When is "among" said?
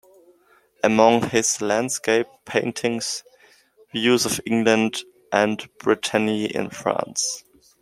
0.83-1.29